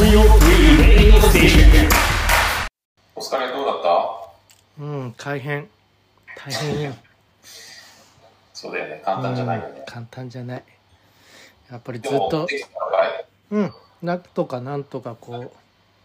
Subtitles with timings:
[0.00, 0.08] お疲
[3.38, 4.82] れどうだった？
[4.82, 5.68] うん大変。
[6.38, 6.94] 大変よ。
[8.54, 9.02] そうだよね。
[9.04, 9.74] 簡単じゃないよね。
[9.80, 10.64] うん、簡単じゃない。
[11.70, 12.46] やっぱりずっと
[13.50, 15.52] うんなんとかなんとかこう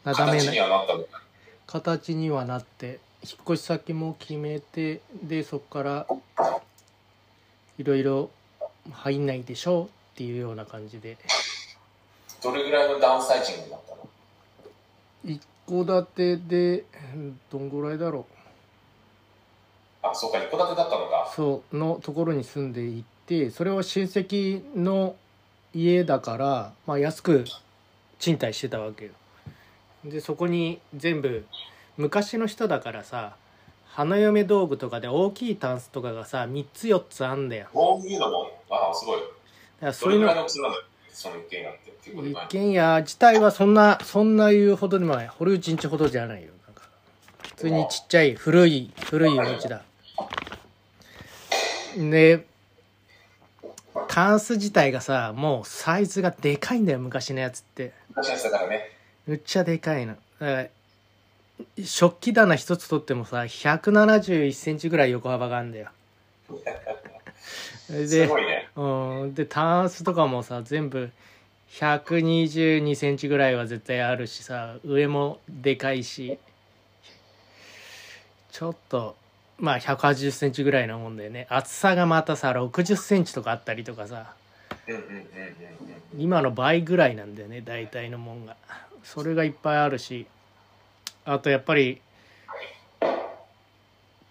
[0.06, 1.04] なだめ形になはなったの？
[1.06, 1.12] かい
[1.66, 6.06] 形にはなって引っ越し先も決めてでそこから
[7.78, 8.30] いろいろ
[8.92, 11.18] 入んないでしょうっていうような感じで
[12.46, 14.08] どれぐらいのダウンサイジングになったの？
[15.24, 18.28] 一戸建てでうんどんぐらいだろ
[20.04, 20.08] う。
[20.08, 21.32] あそうか一戸建てだったのか。
[21.36, 25.16] そうのところに住んでいてそれは親戚の
[25.74, 27.46] 家だから、まあ、安く
[28.20, 29.12] 賃貸してたわけよ。
[30.06, 31.48] でそこに全部
[31.98, 33.36] 昔の人だからさ
[33.88, 37.68] 花嫁道具とかで大きいタンスとかがさ3つ4つあんだよ。
[37.74, 39.20] こういうのもあすごい。
[39.20, 39.34] だか
[39.80, 40.76] らどれぐらいそういうのの大きさなの
[41.16, 45.28] その一軒家って結構で一かい軒家自体はそんなそんな言うほどでもない。
[45.28, 46.50] 堀内んちほどじゃないよ。
[46.68, 46.82] なんか
[47.42, 49.82] 普通にちっちゃい古い古いお家だ。
[51.98, 52.46] で
[54.10, 57.94] タンス自体がさもうサイズがでかいんだよ昔のやつって。
[58.10, 58.92] 昔のやつだからね。
[59.26, 60.16] むっちゃでかいの。
[61.82, 65.88] 食器棚一つとってもさ171センチぐらい横幅があるんだよ。
[67.88, 71.12] すでごいねうん、でタンスとかもさ全部
[71.72, 76.38] 122センチぐらいは絶対あるしさ上もでかいし。
[78.52, 79.18] ちょっと
[79.58, 81.46] まあ180センチぐらいなもんだよね。
[81.50, 84.34] 厚さがまたさ60センチとかあったりとかさ。
[86.18, 88.56] 今の倍ぐらいなんだよね大体のもんが。
[89.04, 90.26] それがいっぱいあるし。
[91.26, 92.00] あとやっぱり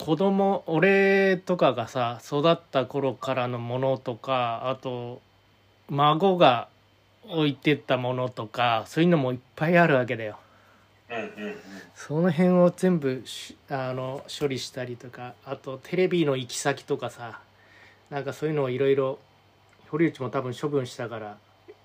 [0.05, 5.23] 子供俺とかがさ育った頃からのものとかあと
[5.89, 6.69] 孫が
[7.27, 10.37] 置いてったものとかそういうのもいっぱいあるわけだよ。
[11.09, 11.55] うんうんうん。
[11.95, 17.41] その辺を全部しあの処理したりとかあとテレビの行き先とかさ
[18.11, 19.19] なんかそういうのをいろいろ
[19.89, 21.39] 堀内も多分処分したから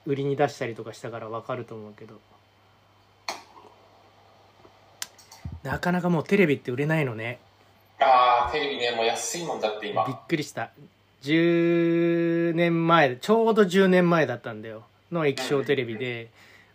[0.06, 2.20] 売りに出したりとかしたから分かると思うけど。
[5.64, 7.40] なかなかもうテレビって売れないのね
[8.52, 10.06] テレビねもう安いもんだって今。
[10.06, 10.70] びっくりした。
[11.24, 14.84] 10年前ちょうど10年前だったんだよ。
[15.12, 16.30] の液晶テレビで。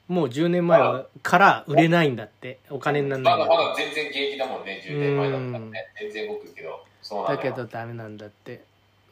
[0.07, 2.59] もう10年前はから売れないんだって。
[2.69, 4.83] お金にならないまだまだ全然現役だもんね。
[4.87, 5.87] 10年前だったらね。
[5.99, 6.85] 全然動くけど。
[7.01, 8.63] そうだけどダメなんだって。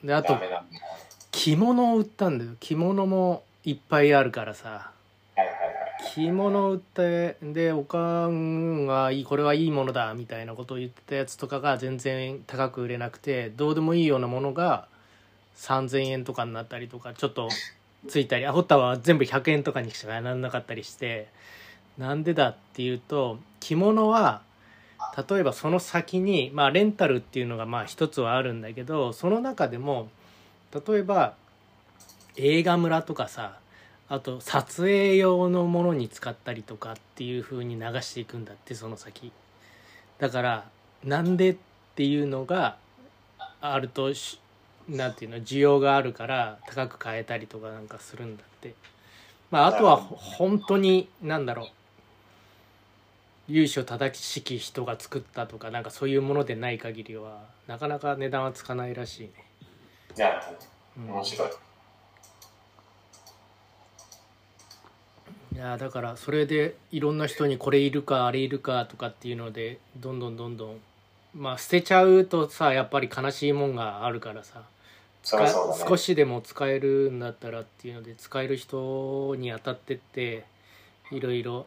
[0.05, 0.37] であと
[1.31, 2.51] 着物を売ったんだよ。
[2.61, 4.91] 着物もいっぱいあるからさ
[6.03, 14.89] 着物売ってでおかんがいいこれはいいものだみたいなことを言ってたやつとかが全然高く売れなくてどうでもいいようなものが
[15.57, 17.49] 3,000円とかになったりとかちょっと
[18.09, 21.29] ついたりあホッタは全部100円とかにしかならなかったりして
[21.99, 24.43] なんでだっていうと着物は
[25.29, 30.09] 例えばその先に、まあ、レンタルっていうのがまあ一つはあるんだけどその中でも
[30.75, 31.35] 例えば
[32.37, 33.59] 映画村とかさ
[34.09, 39.33] あと撮影用のものに使ったりとかっていう風に流していくんだってその先。
[40.19, 40.65] だから
[41.05, 41.57] なんでっ
[41.95, 42.77] ていうのが
[43.61, 44.39] あるとし
[44.89, 48.75] なんていうの需要があるから高く買えたりとかなんかするんだって。
[49.51, 51.69] まああとは本当になんだろう。
[53.49, 59.31] 由緒正しき人が作ったとかなんかそういうものでない限りはなかなか値段はつかないらしいね、
[60.17, 60.41] いや
[60.97, 61.51] うん面白い
[65.55, 70.81] いやだからそれでいろんな人にこれいるかあれいるかとかっていうのでどんどんどんどん
[71.35, 74.63] まあ捨てちゃうとさやっぱり悲しいもんがあるからさ
[75.23, 75.91] 使そうそうだね。
[75.91, 80.45] 少しでも使えるんだったらっていうので使える人に当たってって
[81.11, 81.67] いろいろ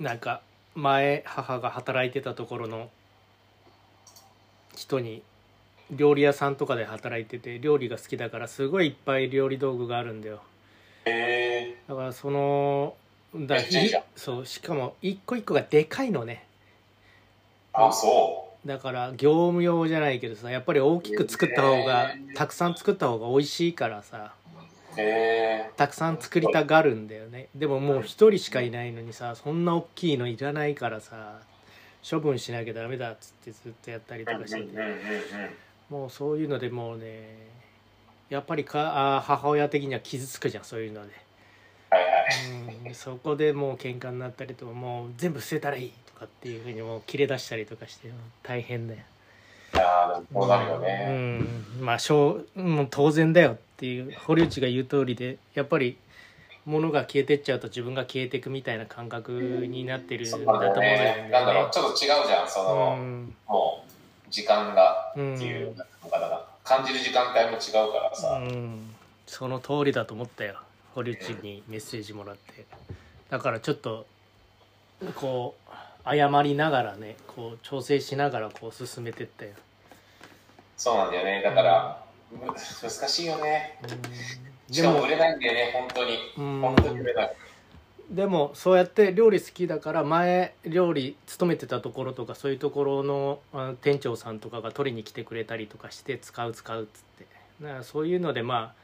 [0.00, 0.40] なんか
[0.74, 2.88] 前母が働いてたところの
[4.74, 5.22] 人に
[5.90, 10.40] 料理屋さんとかで働いてて料理が好きだからすごいいっぱい料理道具があるんだよ
[11.08, 12.94] へえだからその
[13.34, 13.56] だ
[14.16, 16.44] そうしかも一個一個がでかいのね。
[17.72, 24.34] あそだから業務用じゃないけどさやっぱり大きく作った方がたくさん作った方が美味しいからさ
[24.96, 27.48] えたくさん作りたがるんだよね。
[27.54, 31.40] でももう一人しかいないのにさそんな大きいのいらないからさ
[32.08, 34.66] 処分しなきゃダメだっつってずっとやったりとかして
[35.88, 37.48] もうそういうのでもうね
[38.30, 41.12] やっぱりか母親的には傷つくじゃんそういうので。
[41.90, 42.86] はいはい。
[42.86, 48.10] うん、そこでもう喧嘩になったりとかもう全部捨てたらいいとかっていうふうにもう切れ出したりとかして
[48.42, 49.00] 大変だよ。
[49.74, 55.98] いやーでもこうなるようねん、まあしょうもう当然だよっていう堀内が言う通りでやっぱり
[56.68, 61.30] ものが消えてっちゃうと自分が消えていくみたいな感覚になってるんだそうと思うんだよね。
[61.30, 63.34] なんだろう、ちょっと違うじゃん、その、うん。
[63.48, 65.40] もう、時間がってうん。
[65.40, 66.37] いうのかな、
[66.68, 68.94] 感じる時間帯も違うからさ、うん、
[69.26, 70.60] その通りだと思ったよ
[70.94, 72.66] 堀内にメッセージもらって
[73.30, 74.06] だからちょっと
[75.14, 75.70] こう
[76.04, 79.52] 謝りながらねこう調整しながらこう進めてったよ、
[80.76, 81.42] そうなんだよね。
[81.42, 83.78] だから、む難しいよね。
[83.82, 86.18] うん、しかも売れないんだよね、本当に。
[86.36, 87.36] うん本当に売れない。
[88.10, 97.26] でもそうやって料理好きだから前料理勤めてたところとかそういうところのあ店長さんとかが取りに来てくれたりとかして使う使うっつって。
[97.62, 98.74] だからそういうのでまあ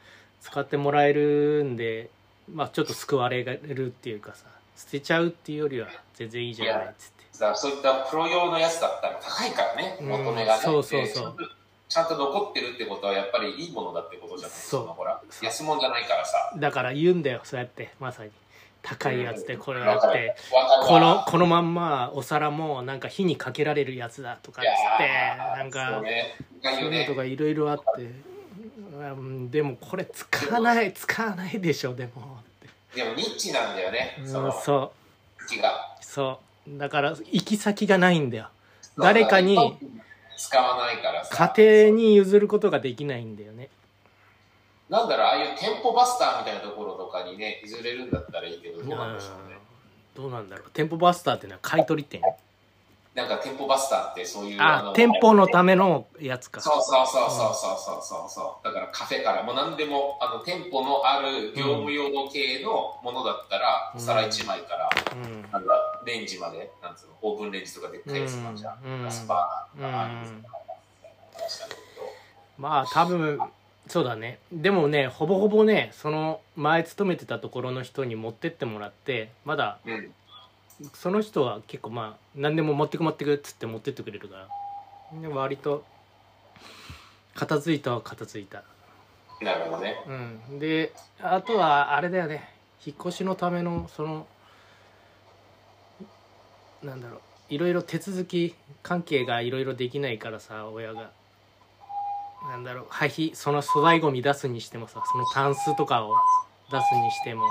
[0.43, 2.11] 使ってもらえるんで
[2.53, 4.45] まあちょっと救われるっていうかさ
[4.77, 7.25] 捨てちゃうっていうよりは全然いいじゃないっつって。
[7.55, 10.63] そういったプロ用のやつだったら高いからね、うん求めがね。
[10.63, 11.35] そうそうそう。
[11.39, 11.45] で
[11.89, 14.57] ちゃんと残ってるってことはやっぱりいいものだってことじゃない？
[14.57, 14.87] そう。
[14.87, 16.53] のほら安物じゃないからさ。
[16.57, 18.31] だから言うんだよそうやってまさに
[18.85, 20.37] 高いやつでこれあって
[20.87, 26.03] このこのまんまお皿もなんか火にかけられるやつだとかっつってーなんか
[26.63, 28.11] そういそうのとかいろいろあって、
[28.93, 32.39] うん、でもこれ使わない使わないでしょでも
[32.95, 34.93] でもニッチなんだよねうんそのそ
[35.47, 35.97] 気が。
[36.01, 36.79] うそう。
[36.79, 38.49] だから行き先がないんだよ。
[38.99, 39.57] 誰かに
[40.37, 41.53] 使わないからさ。
[41.55, 43.69] 家庭に譲ることができないんだよね
[44.95, 49.59] なんだろう、ああいう店舗バスターみたいなところとかにね、譲れるんだったらいいけど、どうなんでしょうね。
[50.15, 50.71] どうなんだろう。
[50.73, 52.23] 店舗バスターっていのは買取店
[53.13, 54.61] なんか店舗バスターってそういう。
[54.61, 56.61] あ、あ店舗のためのやつか。
[56.61, 70.43] そうそうそうそうそうそうそう、うん、だからカフェから、もう何でも、あの、店舗のある業務用の系のものだったら、うん、皿1枚から、うん、なんかレンジまで、なんつうの、オーブンレンジとかでっかいやつなんじゃ、うん、ガスバーナーとか、うん、み
[71.03, 71.79] たいな話だけど。
[72.59, 73.41] まあ、多分、
[73.87, 74.39] そうだね。
[74.53, 80.13] でもねほぼほぼねその前勤めてたところの人に持ってってもらってまだどうん。
[80.93, 84.49] その人は結構まあ何でも持ってく持ってくっつって持ってってくれるか
[85.13, 85.21] ら。
[85.21, 85.85] で割と
[87.35, 88.65] 片付いたは片付いた。
[89.41, 89.97] なるほどね。
[90.51, 90.59] うん。
[90.59, 92.49] であとはあれだよね。
[92.85, 94.27] 引っ越しのためのその
[96.83, 97.21] なんだろう。
[97.51, 101.11] いろいろ手続き関係がいろいろできないからさ親が
[102.49, 102.87] なんだろう。
[102.91, 106.15] 廃棄その粗大ごみ出すにしてもさそのタンスとかを
[106.71, 107.45] 出すにしても。
[107.45, 107.51] うん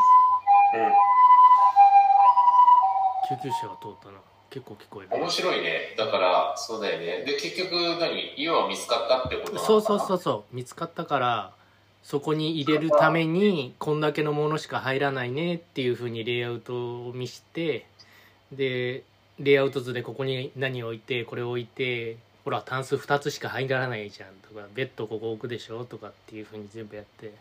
[3.30, 4.20] 救急車が通ったな。
[4.50, 5.22] 結構聞こえる。
[5.22, 5.96] 面白いね。
[5.98, 7.24] だからそうだよね。
[7.26, 8.34] で結局何？
[8.36, 10.56] 家は見つかったってことそうそうそうそう。
[10.56, 11.54] 見つかったから
[12.04, 17.86] そこに入れるためにこんだけのものしか入らないねっていう風にレイアウトを見して
[18.52, 19.04] で
[19.40, 27.34] レイアウト図でここに何置いてこれ置いてほらタンス2つしか入らないじゃんとかベッドここ置くでしょとかっていう風に全部やって。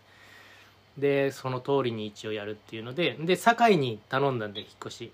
[0.99, 5.13] でその通りに一応やるっていうのでで堺に頼んだんで引っ越し。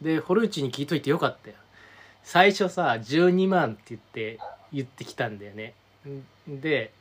[0.00, 1.56] で堀内に聞いといてよかったよ。
[2.22, 4.38] 最初さ12万って言って
[4.72, 5.74] 言ってきたんだよね。
[6.46, 6.92] で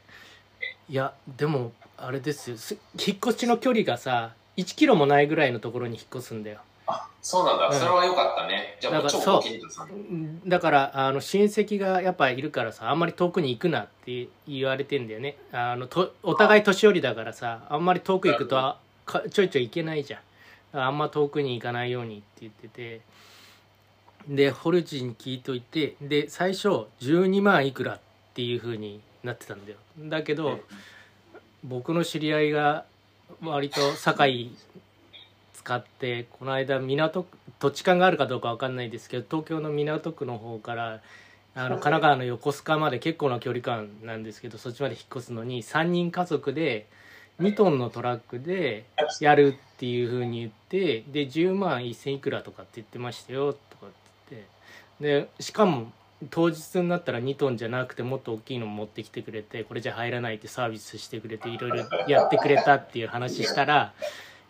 [0.90, 2.58] いやでもあれですよ。
[2.96, 6.60] 引っ越しの距離がさ1キロもないぐらいのところに引っ越すんだよ。
[6.88, 7.74] あそうなんだ、うん。
[7.74, 8.78] それは良かったね。
[8.80, 10.50] じゃあもう超ご近所さん。
[10.50, 15.38] だからあの親戚がやっぱいるからさあんまり遠くに行くなって言われてんだよね。
[15.52, 20.80] あのとお互い年寄りだからさあんまり遠く行くとあかちょいちょい行けないじゃん。
[20.80, 23.02] あんま遠くに行かないようにって言ってて。
[24.28, 26.68] で堀内に聞いといてで最初
[27.00, 28.00] 12万いくらっ
[28.34, 29.78] ていう風になってたんだよ。
[29.98, 30.62] だけど、うん。
[31.64, 32.84] 僕の知り合いが
[33.42, 34.52] 割と堺
[35.68, 41.02] 使ってこの間港区土地勘があるかどうかわかんないですけど東京の港区の方から
[41.56, 46.88] あの神奈川の横須賀まで結構な距離感なんですけどそっちまで引っ越すのに3人家族で
[47.42, 48.86] 2トンのトラックで
[49.20, 53.90] やるっていう風に言ってで10万1000いくらとかって言ってましたよとかっ
[54.30, 54.46] て
[55.02, 55.28] 言って。
[55.28, 55.92] でしかも
[56.32, 63.94] 当日になったら2トンじゃなくてもっと大きいの持ってきてくれてこれじゃ入らないってサービスしてくれていろいろやってくれたっていう話したら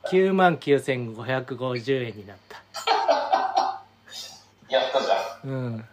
[0.05, 2.57] 9万9550円になった。
[4.69, 5.49] やったじゃん。
[5.49, 5.85] うん。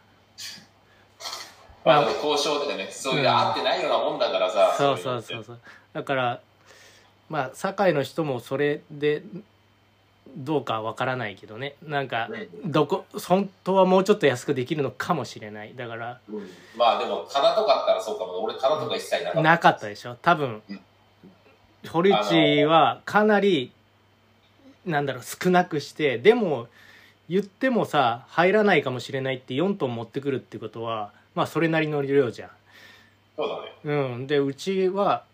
[1.85, 3.29] まあ、交渉とかねそういう、うん。
[3.29, 5.59] 合ってないようなもんだからさそうそうそうそう。
[5.93, 6.41] だから
[7.29, 9.23] まあ堺の人もそれで
[10.37, 11.75] どうかわからないけどね。
[11.83, 12.31] なんか
[12.65, 15.75] どこ本当はもうちょっと安くできるのかもしれない。
[15.77, 18.43] だからう、うん、まあでも棚とかあったらそうかも。
[18.43, 19.43] 俺棚とか一切なかった。
[19.43, 20.17] なかったでしょ。
[20.17, 20.81] 多分うん。
[21.91, 23.71] 堀内はかなり
[24.87, 26.69] なんだろう少なくしてでも
[27.29, 32.51] 言ってもさ入らないかもしれないって4トン持ってくるってことはまあそれなりの量じゃん。
[33.37, 34.13] そうだね。
[34.15, 35.25] うん、でうちは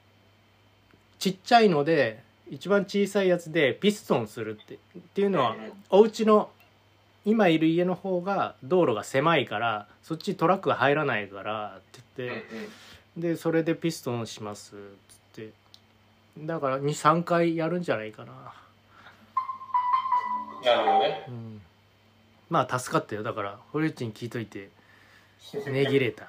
[1.19, 4.79] ちっちゃいので一番小さいやつでピストンするってっ
[5.15, 5.57] ていうのは
[5.91, 6.51] お家の
[7.25, 11.81] 今いる家の方が道路が狭いからそっちトラックが入らないからっ
[12.15, 12.47] て言って、
[13.17, 14.79] でそれでピストンしますっ
[15.37, 15.51] つって。
[16.39, 18.33] だから23回やるんじゃないかな、
[20.65, 21.25] なるほどね。
[21.29, 21.61] うん、
[22.49, 23.23] まあ助かったよ。
[23.23, 24.71] だから堀内に聞いといて。
[25.67, 26.27] 値切れた。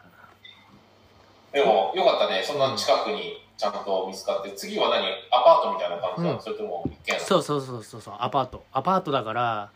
[1.51, 2.41] でもよかったね。
[2.43, 4.51] そんな近くにちゃんと見つかって。
[4.53, 5.05] 次は何？
[5.31, 6.41] アパートみたいな感じなの、うん。
[6.41, 8.13] それとも一軒うそうそうそうそう。
[8.17, 8.63] アパート。
[8.71, 9.69] アパートだから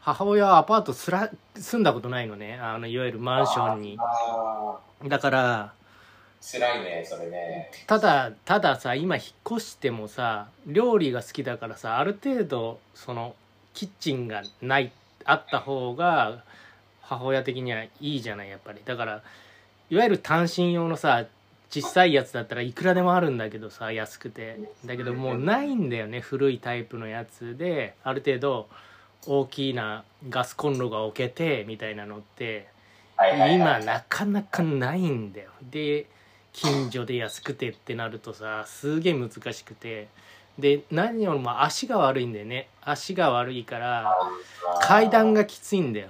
[0.00, 2.58] 母親はアパートすら住んだことないのね。
[2.60, 3.98] あのいわゆるマンションに。
[4.00, 7.70] あだからー辛いねそれね。
[7.86, 13.36] ただたださ今引っ越してもさ料理が好きだからさある程度その
[13.74, 14.92] キッチンがない
[15.24, 16.42] あった方が
[17.00, 18.80] 母親的にはいいじゃないやっぱり。
[18.84, 19.22] だから
[19.90, 21.26] いわゆる単身用のさ
[21.70, 24.58] 小さいやつだったらいくらでもあるんだけどさ安くて。
[24.84, 28.68] だけどもうないんだよね古いタイプのやつである程度
[29.26, 32.68] 大きなガスコンロが置けてみたいなのって
[33.50, 35.50] 今なかなかないんだよ。
[35.70, 36.06] で
[36.52, 40.08] 近所で安くてってなるとさすげえ難しくて
[40.58, 42.68] で何よりも足が悪いんだよね。
[42.82, 44.14] 足が悪いから
[44.80, 46.08] 階段がきついんだよ。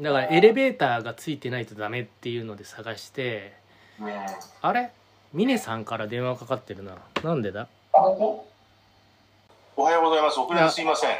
[0.00, 3.54] だからエレベーターがついてないとダメっていうので探して
[4.00, 4.12] うん。
[4.62, 4.90] あれ？
[5.32, 6.96] 峰さんから電話かかってるな。
[7.22, 7.68] なんでだ？
[7.92, 8.44] お
[9.76, 10.40] はようございます。
[10.40, 11.10] 遅れてすいません。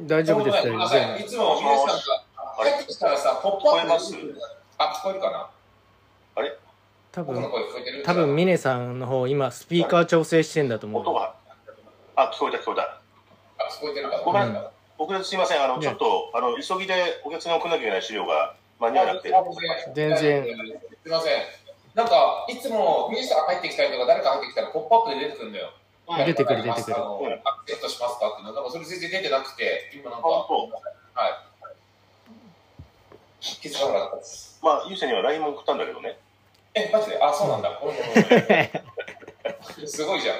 [0.00, 0.74] 大丈夫ですよ。
[0.74, 0.76] い。
[1.22, 1.94] いつも皆さんが
[2.58, 4.14] 入ってきたらさポップアップ聞こえます？
[4.76, 5.48] あ聞こえるかな？
[7.10, 7.62] 多僕の分
[8.04, 11.02] 多分峰さんの方今スピーカー調整してんだと思う。
[11.02, 11.34] 音が。
[12.18, 12.98] あ、聞こえた聞こえた。
[13.62, 14.24] あ聞こえてるかな？
[14.24, 14.42] ごめん。
[14.48, 14.58] うん。
[14.98, 15.62] 遅れてすいません。
[15.62, 15.86] あの、ね。
[15.86, 19.30] ちょっと、あの、急ぎでお客さんに送らなきゃいけない資料が間に合わなくて。
[19.94, 20.50] 全然す
[21.06, 21.34] いません。
[21.94, 25.72] なんかいつもミニスターが入ってきたりとか誰か入ってきたらポップアップで出てくるんだよ。
[26.08, 26.16] うん。
[26.26, 26.96] 出てくる出てくる。
[26.96, 27.32] あのうん。
[27.32, 28.52] アクセストしますかっていうの。
[28.52, 30.28] なんかそれ全然出てなくて今なんか。
[30.28, 30.78] 本はい。
[33.40, 34.58] 気づかなかったです。
[34.60, 36.18] まあ、ゆうせんには LINE も送ったんだけどね。
[36.74, 37.22] えマジで？
[37.22, 37.70] あそうなんだ。
[39.86, 40.36] すごいじゃん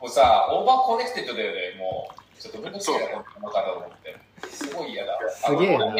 [0.00, 4.16] もうさ overconnected だよねもうちょっとめんどくさいなこの方と思って
[4.50, 5.92] すごい嫌だすげえなか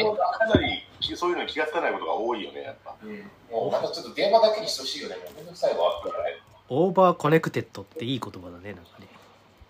[0.47, 0.83] なり
[1.15, 2.95] そういうのに気がつかないことが多いよね、やっぱ。
[3.03, 6.11] うんもうなんかちょっと電話だけにしてほしいよねもうめんどくさいわって
[6.69, 9.07] overconnected っていい言葉だねなんかね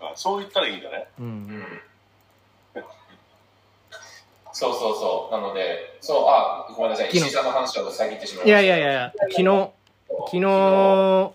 [0.02, 1.08] あそう言ったらいいんだね。
[1.20, 1.30] ううん
[1.60, 1.64] ん
[4.52, 5.36] そうそうそう。
[5.36, 7.06] なので、そう、あ、ごめんなさい。
[7.12, 8.62] 昨日石井さんの話を遮ってしまいました。
[8.62, 9.44] いやいやいや昨日
[10.26, 11.34] 昨日お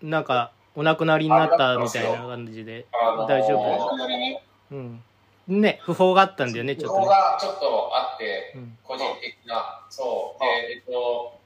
[0.00, 2.86] なんかお亡くなりになったみたいな感じで。
[2.92, 3.60] あのー大丈夫？
[3.60, 4.38] お亡くなりに？
[4.70, 5.04] うん。
[5.48, 8.78] ね不法があったんだよねちょっと情ねがちょっとあって、うん。
[8.84, 10.40] 個人的な、そう。
[10.40, 11.38] で、えっと、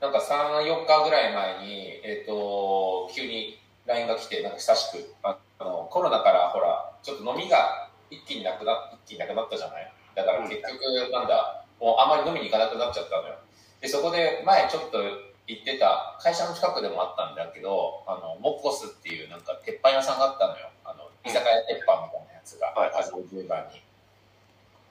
[0.00, 9.92] なんか3、4日ぐらい前に、えっと、急に LINE が来て、なんか久しく、ああのコロナからほら、ちょっと飲みが一気になくな、一気になくなったじゃない？
[10.14, 13.36] だから結局、なんだ、もうあんまり飲みに行かなくなっちゃったのよ。
[13.80, 14.98] で、そこで前ちょっと
[15.46, 20.70] 行ってた、会社の近くでもあったんだけど、あの、モッコスっていうなんか鉄板屋さんがあったのよ。
[20.84, 23.82] あの、居酒屋鉄板みたいなやつが、はいはい風十番に。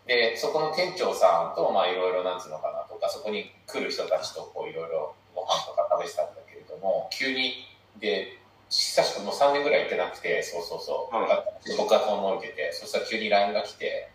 [0.08, 7.67] で、そこの店長さんと、まあいろいろなんつうのかなとか、そこに来る人たちとこういろいろご飯とか食べてたんだけれども、急に、
[8.00, 8.38] で、
[8.70, 14.11] 久しくもう3年ぐらい行ってなくて、そうそうそう、うん僕が訪問を受けて、そしたら急に LINE が来て、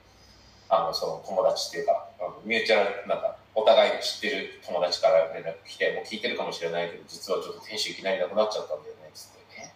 [0.69, 9.73] あの、その友達っていうか、あのミューチャル、なんか、お互い知ってる友達から連絡来て、もう聞いてるかもしれないけど、実はちょっと店主いきなりいなくなっちゃったんだよね、つってね。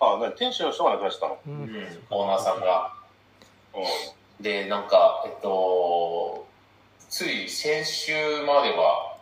[0.00, 1.34] あ、なに店主の人が亡くなっちゃったの？
[1.34, 2.94] ううんん、オーナーさんが。
[3.74, 6.46] うで、なんか、えっと、
[7.08, 9.18] つい先週までは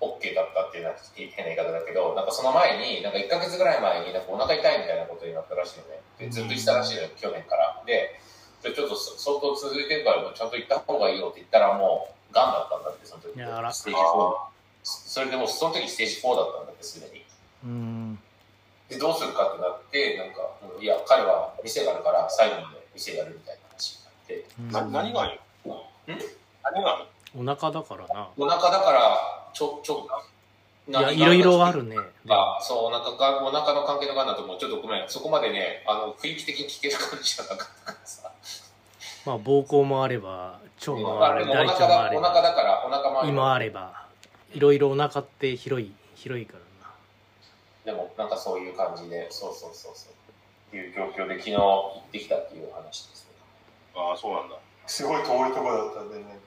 [0.00, 6.00] OK だったっていうのは変な言い方だけど、なんかその前に、なんか1ヶ月ぐらい前になんかお腹痛いみたいなことになったらしいのね。
[6.18, 7.82] でずっと言ってたらしいのよ、去年から。
[7.84, 8.20] で、
[8.62, 13.36] ちょっと相当続いてるから、もうちゃんと行った方がいいよって言ったらもう、癌だったんだって、その時。
[13.36, 14.34] いやあらステージ4。
[14.82, 17.24] それでもうその時ステージ4だったんだって、すでに。
[17.64, 18.18] うん
[18.88, 20.40] で、どうするかってなって、なんか、
[20.80, 25.40] いや、彼は店があるから最後まで店やるみたいな話になって、何がある？
[25.66, 25.84] の
[26.64, 27.04] 何がある？
[27.36, 30.08] お腹だからなお腹だから、ちょ、ちょ、
[30.88, 31.98] いやいろいろあるね
[32.30, 34.58] あそう、お腹が、お腹の関係のがんだと思う。
[34.58, 38.27] ちょっとごめん、そこまでね、あの、雰囲気的に聞ける感じじゃなかったからさ。
[39.28, 43.28] まあ膀胱もあれば腸もあれば大腸もあれお腹だばから、お腹もある。
[43.28, 44.06] 胃もあれば
[44.54, 46.94] いろいろお腹って広い広いからな
[47.84, 50.12] でも、なんかそういう感じで、そうそうそうそう。
[50.12, 53.36] っていう状況で昨日行ってきたっていう話ですね。
[53.94, 54.56] ああ、そうなんだ。
[54.86, 56.38] すごい遠いところだったんでね。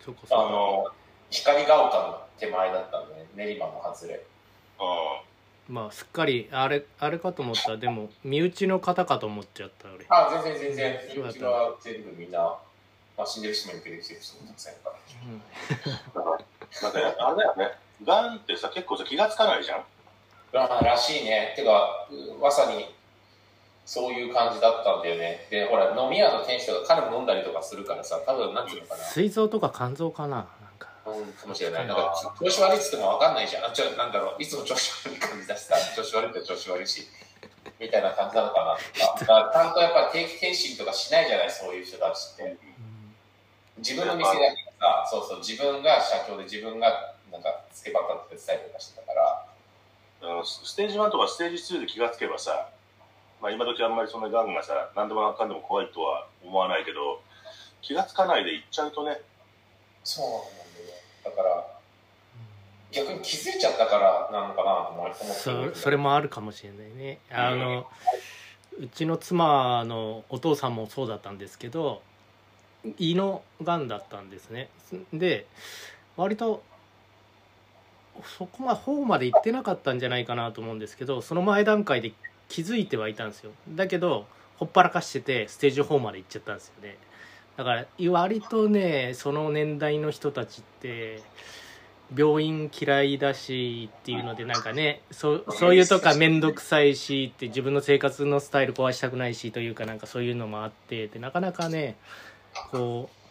[0.00, 0.86] そうかそあの、
[1.30, 4.24] 光が丘の手前だったんでね、練馬の外れ。
[4.78, 5.20] あ
[5.68, 10.98] まあすっかりあれあれかと思ったらでも身内の方かと思っちゃった俺あ、全然全然。
[11.14, 12.38] そうだったうちは全部みんな、
[13.16, 16.24] まあ、死んでる人もいるけど、生きてる人もたくさんいるから。
[16.82, 17.70] なんかね、あれだよね。
[18.04, 19.84] がんってさ、結構さ、気がつかないじゃん。
[20.52, 21.54] あらしいね。
[21.56, 22.94] てか、うまさに
[23.86, 25.46] そういう感じだったんだよね。
[25.50, 29.04] で、ほら、飲み屋の店主とか彼も飲んだりとかするからさ、多分なんていうのかな。
[29.04, 30.46] 膵臓とか肝臓かな
[31.04, 31.86] かうん、かもしれない。
[31.86, 33.64] なんか、調子悪いっつっても分かんないじゃん。
[33.66, 37.06] あちょなんだろう、いつも調子悪い感じだしさ、調子悪いって調子悪いし、
[37.78, 39.20] みたいな感じなのかなとか。
[39.20, 42.56] だからちゃんとやっぱ定期検診とかしないじゃない、そういう人たちって。
[43.78, 49.46] 自分の店だけどさ、そうそう、自分が社長で自分がなんか、つけばかって伝えとかしてたから、
[50.44, 52.70] スステージ1とかステージ2で気がつけばさ、
[53.42, 57.20] まあ、今時あんまりそんながんがさ、何でもかんでも怖いとは思わないけど、
[57.82, 59.20] 気がつかないでいっちゃうとね、
[60.02, 60.63] そう
[61.24, 61.30] だ。
[61.30, 61.66] から、
[62.92, 65.24] 逆に気づいちゃったからなのかなと思って。
[65.24, 67.18] そそれもあるかもしれないね。
[67.30, 67.86] あの
[68.78, 72.02] うちの妻のお父さんもそうだったんですけど
[72.98, 74.68] 胃のがんだったんですね。
[75.12, 75.46] で
[76.16, 76.62] 割と
[78.38, 82.12] そこまで方まで行ってなかったんじゃないかなと思うんですけどその前段階で
[82.48, 83.50] 気づいてはいたんですよ。
[83.70, 84.26] だけど
[84.56, 86.96] ほっぱらかしててステージ4まで行っちゃったんですよね。
[87.56, 91.22] だから割とねその年代の人たちって
[92.16, 101.96] 病院嫌いだしっていうのでなんかねそそういうとか面倒くさいしって自分の生活のスタイル壊したくないしというかなんかそういうのもあってでなかなかね
[102.70, 103.24] こう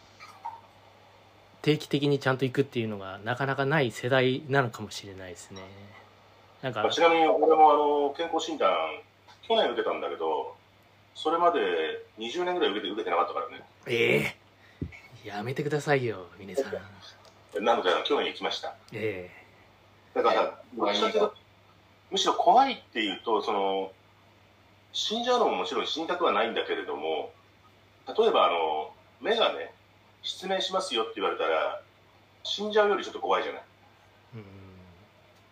[1.62, 5.62] 定期的にちゃんと行くっていうのがなかなかない世代なのかもしれないですね
[6.64, 8.72] なんかまあちなみに俺もあの健康診断、
[9.42, 10.56] 去年受けたんだけど、
[11.14, 11.60] それまで
[12.18, 13.62] 20年ぐらい受けて受けてなかったからね。
[13.86, 14.34] え
[15.24, 18.74] えやめてくださいよ峰さんなので、去年行きました。
[18.92, 19.30] え
[20.12, 21.34] だから、どっちかっていうと
[22.10, 23.92] むしろ怖いっていうと、その、
[24.92, 27.32] 死んじゃうのももちろん死にたくはないんだけれども、
[28.06, 29.72] 例えばあの、目がね、
[30.22, 31.80] 失明しますよって言われたら、
[32.42, 33.62] 死んじゃうよりちょっと怖いじゃない。
[34.36, 34.44] えうん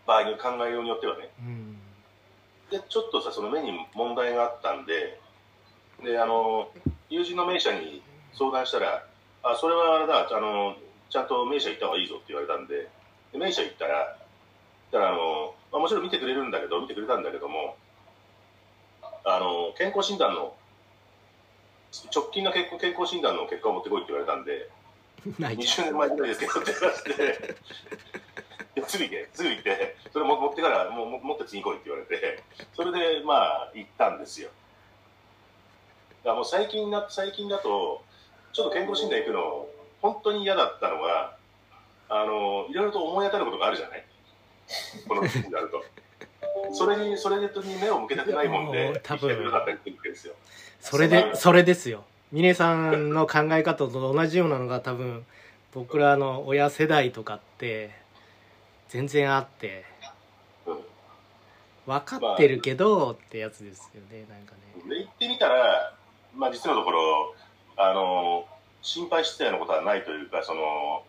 [0.05, 1.31] 場合に考えようによってはね。
[1.40, 1.79] うん
[2.71, 5.21] で、ちょっとさ、その目に問題があったんで、
[6.03, 6.71] で、あの、
[7.11, 8.03] 友人の名車に
[8.35, 9.05] 相談したら、
[9.42, 10.77] あ、それはあれだ、あの、
[11.11, 12.88] ちゃんと名車行った方がいいぞって言われたんで、
[13.33, 14.16] で名車行ったら、
[14.92, 17.77] だからあの、まあ、もちろん見てくれるんだけど、見てくれたんだけども、
[19.25, 20.55] あの、健康診断の、
[22.14, 24.71] 直近の健康健康診断の結果を持ってこいって言われたんで、
[25.38, 27.57] ない20年前ぐらいですけどって話して、
[28.77, 32.42] いやすぐ行け、すぐ行って、それも持ってから、もうも持って次来いって言われて、
[32.75, 34.51] それでまあ行ったんですよ。
[36.25, 38.03] だもう最近な、最近だと、
[38.53, 39.67] ちょっと健康診断行くの、
[40.01, 41.37] 本当に嫌だったのが、
[42.09, 44.05] あの、いろいろと思い当たることがあるじゃない？
[45.09, 45.83] この時になると。
[46.75, 47.49] それに、それに
[47.81, 49.51] 目を向けたくないもんもでう、多分。
[50.81, 52.05] それでそれですよ。
[52.33, 55.25] 峰さんの考え方と同じようなのが多分
[55.73, 57.91] 僕らの親世代とかって
[58.88, 59.85] 全然あって
[60.67, 60.85] うん。
[61.87, 64.55] 分かってるけどってやつですよねなんか
[64.87, 64.95] ね。
[64.97, 65.95] で行ってみたら、
[66.35, 67.35] まあ、実のところ
[67.90, 68.47] あの
[68.83, 71.05] 心配してたようなことはないというかその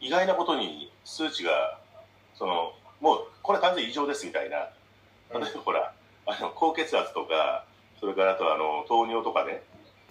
[0.00, 1.78] 意外なことに数値が
[2.34, 4.68] そのもうこれ完全に異常ですみたいな。
[5.32, 5.92] 例えばほら
[6.26, 7.64] あの高血圧とか
[8.00, 9.62] それからあとあの糖尿とかね。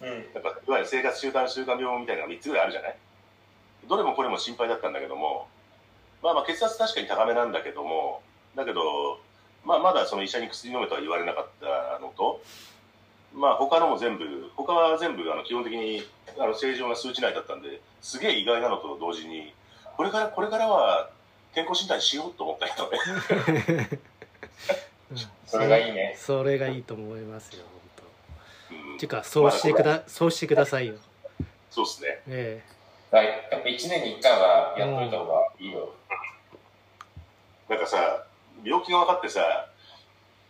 [0.01, 0.09] うん。
[0.33, 2.97] なんかいわゆる生活習慣習慣病みたいなのが3つぐらいあるじゃない？
[3.87, 5.47] どれもこれも心配だったんだけども。
[6.23, 8.21] まあまあ血圧確かに高めなんだけども。
[8.55, 9.19] だけど、
[9.63, 12.41] まあ、まだその医者に薬飲めとは言われなかったのと
[13.33, 16.03] まあ他のも全部他は全部あの基本的に
[16.37, 19.53] あの正常な数値内だったんですげえ意外なのと同時に
[19.97, 21.09] これからこれからは
[21.53, 23.89] 健康診断しようと思ったけどね、
[25.47, 26.15] それがいいね。
[26.19, 27.63] それがいいと思いますよ
[28.69, 28.93] 本うん。
[28.93, 30.95] 当ていうかそうしてくだそうしてくださいよ。
[31.71, 32.21] そうですね。
[32.27, 32.63] え
[33.11, 33.25] はい。
[33.51, 35.93] やっぱ1年に1回はやっといた方がいいよ。
[37.67, 38.23] なんかさ
[38.63, 39.68] 病気が分かってさ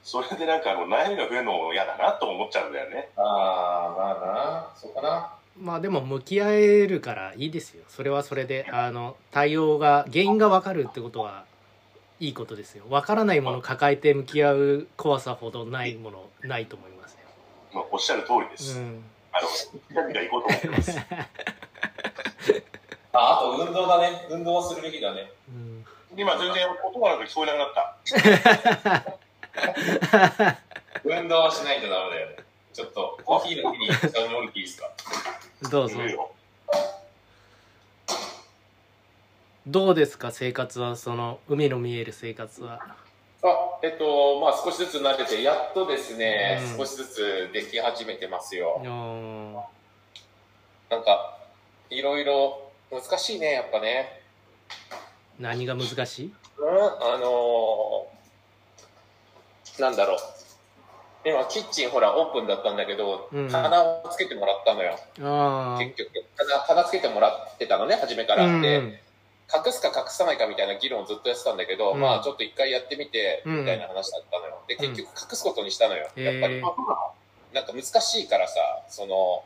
[0.09, 3.09] それでなんかあの悩みが増えるのも嫌だなと思っちゃうんだよね。
[3.15, 3.23] ああ、
[3.95, 4.67] まあな。
[4.75, 5.33] そうかな。
[5.55, 7.83] えまあでも向き合えるからいいですよ。
[7.87, 8.65] それはそれで。
[8.71, 11.45] あの対応が原因が分かるってことは
[12.19, 12.85] いいことですよ。
[12.89, 17.19] 分からないものを抱えて向き合う怖さほどないものないと思いますよ。
[17.71, 19.03] まあ、おっしゃる通りです、うん。
[19.31, 19.47] あの
[19.93, 20.97] 何か行こうと思ってます。
[23.13, 24.25] あ、あと運動だね。
[24.31, 25.31] 運動はするべきだね。
[25.49, 25.85] うん。
[26.17, 27.73] 今全然音がなんか聞こえなくなっ
[28.81, 29.19] た
[31.03, 32.37] 運動はしないとダメだよね。
[32.73, 34.89] ちょっと、コーヒーの日に下に降りていいですか？
[35.69, 35.97] どうぞ。
[39.67, 40.95] どうですか生活は？
[40.95, 42.95] その海の見える生活は。
[43.43, 46.77] あ、えっと、まあ少しずつ慣れて、やっとですね、うん。
[46.77, 48.81] 少しずつでき始めてますよ。
[48.83, 49.53] うん
[50.89, 51.37] なんか、
[51.89, 54.21] いろいろ難しいね、やっぱね。
[55.39, 56.33] 何が難しい？
[56.57, 58.18] うん、あのー
[59.81, 60.17] なんだろう。
[61.25, 64.97] 今、キッチンほら、オープンだったんだけど、うん棚をつけてもらったのよ。
[65.79, 66.25] 結局。
[66.37, 68.45] 棚、棚つけてもらってたのね、初めから。
[68.45, 69.01] うんで、
[69.51, 74.59] 隠すか隠さないかみたいな議論をずっとやってたんだけど、うんまあちょっと一回やってみて、うんみたいな話だったのよ。
[74.67, 76.07] で、結局隠すことにしたのよ。
[76.15, 76.61] うんやっぱり。
[77.51, 78.53] なんか難しいからさ、
[78.89, 79.43] その、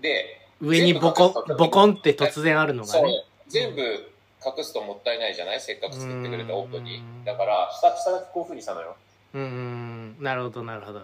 [0.00, 5.60] で、上にボコボコンって突然あるのがそうね、全部隠すともったいないじゃない？
[5.60, 7.24] せっかく作ってくれたオープンにうん。
[7.24, 8.96] だから、下、下だけこういう風にしたのよ。
[9.34, 11.02] うんうんなるほどなるほど、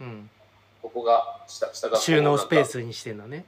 [0.00, 0.30] うん、
[0.82, 3.44] ここが、下、下が収納スペースにしてんのね、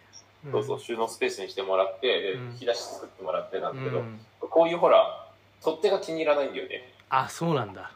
[0.49, 0.53] ん。
[0.53, 5.29] そうそう、収納スペースにしてもらって、引き出し作ってもらってなんだけど、うん、こういうほら、
[5.63, 6.93] 取っ手が気に入らないんだよね。
[7.09, 7.93] あそうなんだ。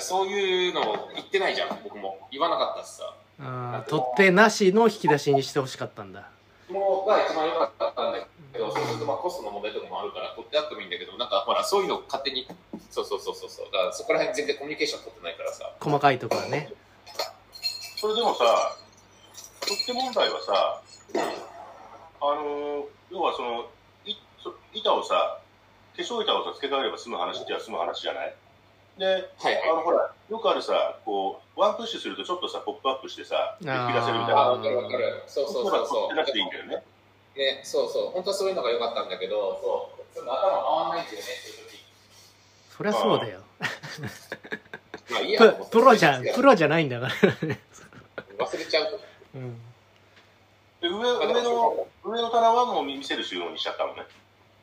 [0.00, 2.28] そういうのを言ってないじゃん、僕も。
[2.30, 3.14] 言わなかったしさ。
[3.88, 6.28] 取っ手なしの引き出しにしてほしかったんだ。
[6.68, 12.46] もうが一番良かったんだけど、そうするとまあコストの問題とかもあるから、取ってあってもいいんだけど、なんかほら、そういうの勝手に、
[12.90, 15.70] そうそうそうそうそう、だからそこら辺全然コミュニケーション取ってないからさ。
[15.80, 16.72] 細かいところはね
[17.96, 18.76] それでもさ、
[19.60, 20.82] 取っ手問題はさ、
[22.20, 23.66] あのー要はその、
[24.04, 25.40] いそ板をさ、
[25.96, 28.34] 化粧板をさ付け替えれば済む話っては済む話じゃない？
[28.98, 34.58] で、はいあのほら、よくあるさ、こう、ワンプッシュするとちょっとさ、ポップアップしてさ、引き出せるみたいああ、な。
[34.58, 35.22] わかるわかる。
[35.26, 36.08] そうそうそうそう。
[36.14, 36.82] 取ってなくていいんだよね。
[37.36, 38.10] ね、そうそう。
[38.10, 40.14] 本当はそういうのが良かったんだけど、そう。
[40.14, 41.28] ちょっと頭回んないんだよね、
[42.78, 43.40] そりゃそうだよ
[45.10, 47.60] まあいいやププロじゃんプロじゃないんだからね、
[48.38, 49.00] 忘れちゃうと。
[49.34, 49.56] うん、
[50.80, 54.04] で上上の、上の棚はもう見せる収納にしちゃったのね。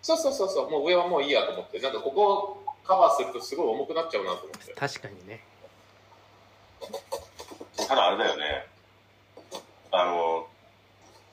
[0.02, 0.72] そうそうそうそう。
[0.72, 1.80] もう上はもういいやと思って。
[1.80, 4.74] なんかここをカバーするとすごい重くなっちゃうなと思って。
[4.74, 5.44] 確かにね
[7.88, 8.68] ただあれだよね。
[9.92, 10.48] あの、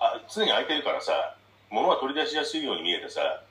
[0.00, 1.36] あ常に空いてるからさ、
[1.70, 3.42] 物は取り出しやすいように見えてさ、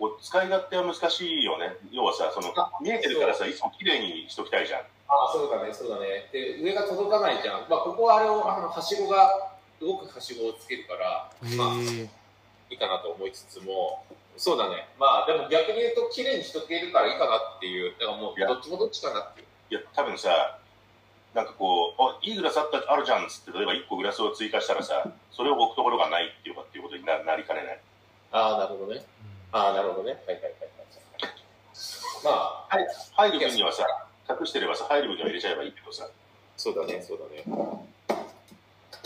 [0.00, 1.76] こう使い勝手は難しいよね。
[1.92, 4.80] 要はさ、そのあ見えてるからさ、いつも綺麗にしときたいじゃん。
[4.80, 6.24] ああ、そうだね、そうだね。
[6.32, 7.68] で、上が届かないじゃん。
[7.68, 12.08] まあ、ここはあれを、あの、はしごが、動くはしごをつけるから、へまあ、え
[12.72, 14.06] いいかなと思いつつも、
[14.38, 14.88] そうだね。
[14.98, 19.46] まあ、でも逆に言うと、綺麗にしとけるからいいかなっていう、だからもう、どっちもどっちかなっていう。
[19.68, 20.56] いや、多分さ、
[21.34, 27.80] なんかこう、あ、いいグラスあったあるじゃんっつって、例えば1個グラスを追加したらさ、それを置くところがないっていうかっていうことにななりかねない。
[28.32, 29.04] ああ、なるほどね。
[29.52, 30.12] ああ、なるほどね。
[30.26, 30.70] はいはいはいはい。
[32.24, 33.86] まあ、はい、入る分にはさ、
[34.28, 36.08] 隠してればさ、入る分には入れちゃえばいいけどさ、
[36.56, 37.44] そうだね、そうだね。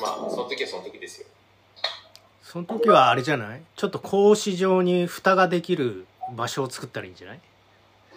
[0.01, 1.29] まあ、その時はその時ですよ。
[2.43, 3.63] その時はあれじゃない？
[3.75, 7.41] ちょっと格子状に蓋ができる場所を作ったらいいんじゃない？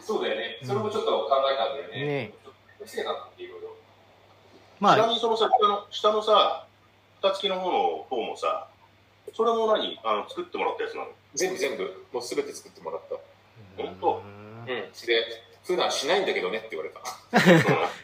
[0.02, 0.60] そうだよね。
[0.64, 2.06] それもちょっと考えたんだよね。
[2.06, 3.76] ねちょっと癖なっていろいろ。
[4.80, 6.66] まあちなみにそのさ、下の下のさ、
[7.22, 8.68] 蓋付きの方の方もさ、
[9.34, 10.00] それも何？
[10.04, 11.08] あの作ってもらったやつなの？
[11.36, 13.16] 全部全部、もうすべて作ってもらった。
[13.82, 14.66] 本当うん。
[14.66, 14.92] で、
[15.64, 17.02] 普段しないんだけどねって言われた。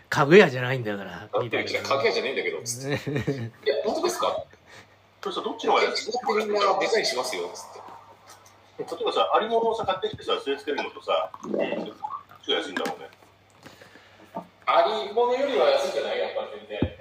[0.09, 3.09] 家具屋じゃないんだからだってうちらな家具屋じゃねえんだけど、つって。
[3.09, 4.43] いや、本当ですか？
[5.21, 6.11] それさ、どっちの方が安い？
[6.11, 7.79] 自分でみんなデザインしますよ、つって。
[8.83, 11.61] 例えばさ、ありものをさ、買ってきてさ、据え付けるのとさ、どっ
[12.43, 13.09] ちが安いんだろうね。
[14.65, 16.19] ありものよりは安いんじゃない？
[16.19, 16.99] やっぱり全然。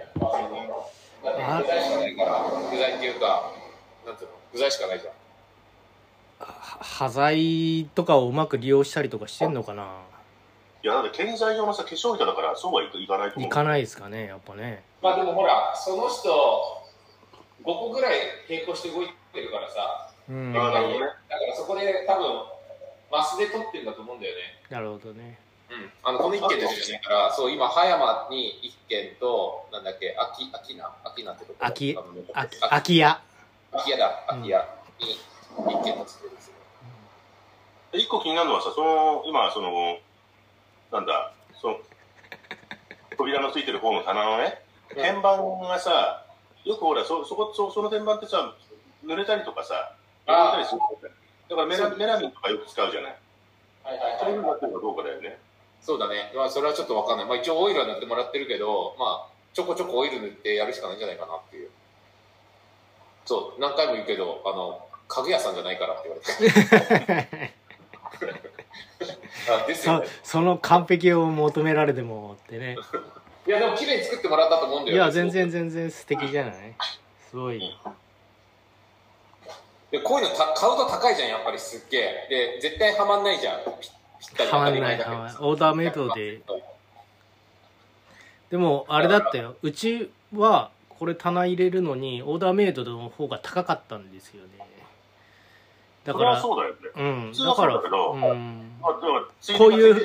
[1.23, 3.53] だって具材しかないから、具材っていうか、
[4.07, 5.15] なんていうの、具材しかないじゃん。
[6.81, 10.03] 端材とかをうまく利用したりとかしてんのかな？
[10.83, 13.49] いや、だって建材用のさ、化粧板だから、そうはいいかないと思う。
[13.49, 16.29] いかないですかねやっぱねまあでもほら、その人、
[17.63, 18.19] 5個ぐらい
[18.51, 20.53] 並行して動いてるからさ、うん。
[20.53, 20.83] だから
[21.55, 22.43] そこで多分、
[23.13, 24.41] マスで取ってるんだと思うんだよね。
[24.71, 25.39] なるほどね
[25.71, 25.91] うん。
[26.03, 32.83] あの、この1軒だけじゃないから、そう、今、葉山に1軒と、なんだっけ、秋、秋名秋名ってとこ秋あのああ
[33.73, 34.59] 空き家だ、空き家
[35.01, 35.19] に
[35.57, 36.53] 1軒建つです
[37.93, 39.99] 一個気になるのはさ、その、今、その、
[40.93, 41.77] なんだ、その、
[43.17, 44.59] 扉のついてる方の棚のね、
[44.95, 46.27] うん天板がさ、
[46.65, 48.55] よくほら、そ、そこ、そその天板ってさ、
[49.05, 50.81] 濡れたりとかさ、あー汚れたりするん
[51.49, 53.17] だからメラメラミンとかよく使うじゃない。
[53.85, 54.43] はいはいそういうはい。
[54.43, 55.39] のになってるかどうかだよね。
[55.81, 56.31] そうだね。
[56.37, 57.27] まあ、それはちょっとわかんない。
[57.27, 61.71] まあ、一応オイルは塗ってもらってるけど、まあ、ちょこちょこオイル塗ってやるしかないんじゃないかなっていう。
[63.25, 67.53] そう、何回も言うけど、あの、家具屋さんじゃないからって言われて。
[69.51, 70.09] あですよそね。
[70.23, 72.77] その完璧を求められてもってね
[73.47, 74.97] いや、でも綺麗に作ってもらったと思うんだよ。
[74.97, 76.55] いや全然全然素敵じゃない？
[77.29, 77.77] すごい
[79.91, 82.27] でこういうのた買うと高いじゃん、やっぱりすっげえ。
[82.31, 83.63] で、絶対はまんないじゃん。
[83.65, 83.71] ピっ
[84.37, 86.41] たりはまんないはまんないオーダーメイドで
[88.51, 90.71] でもあれだったようちは
[91.03, 94.51] これ棚入れるのにオーダーメイドの方が高かったんですよね。
[96.05, 96.79] だそれはからそうだよね。
[96.95, 97.31] うん。
[97.33, 98.71] 普通はだからそうだけどうん。
[98.81, 100.01] まあ、でもつこういう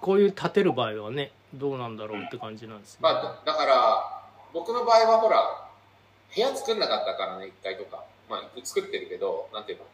[0.00, 4.22] こういう建てる場合はねどうなんだろうって感じなんですね、まあ、だだから
[4.54, 5.68] 僕の場合はほら
[6.34, 8.02] 部屋作んなかったからね1階とか。
[8.30, 9.84] まあ作ってるけどなんていうの？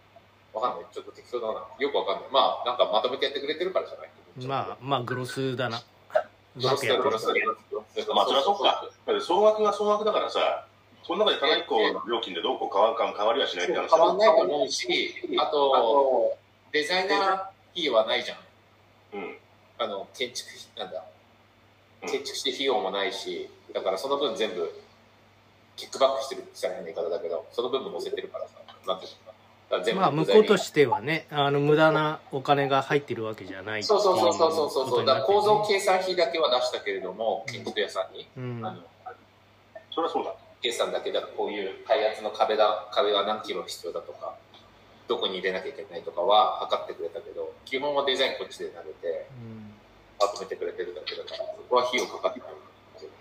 [0.61, 0.87] わかんない。
[0.95, 1.55] ちょっと適当だな。
[1.77, 2.25] よくわかんない。
[2.31, 4.11] まあなんかまとめてやってくれてるからじゃない？
[4.47, 5.79] まあまあグロスだな。
[5.79, 7.57] うグロスやってるグロスグロ
[7.91, 8.89] スまあ、そりゃそうか。
[9.07, 10.67] だって総額が総額だからさ、
[11.07, 16.37] その中で棚1個の料金でどうこう変わか変わりはしないって話だ変わんないと思うしあと
[16.73, 17.19] デザイナー
[17.73, 18.39] 費用はないじゃん。
[19.15, 19.37] うん。
[19.79, 21.05] あの建築費なんだ
[22.03, 22.09] うん。
[22.09, 24.73] 建築して費用もないしだからその分全部
[25.77, 28.55] キックバックしてるって言ったら変な言い方だけどその分も載せてるからさ
[28.87, 29.09] なんてい
[29.93, 38.83] うまあ向こうとしてはねあの無駄なお金が入ってるわけじゃないそうそうそうそうそうそうだ構造計算費だけは出したけれども建築屋さんに、うんあの
[39.95, 40.35] それはそうだ。
[40.61, 44.35] 計算だけだとこういう開発の壁だ壁は何キロ必要だとか
[45.07, 49.75] どこに入れなきゃいけないとかは測ってくれたけど基本はデザインこっちで投げてうん。
[50.19, 52.49] まとめてくれてるだけだからそこは費用かかってない。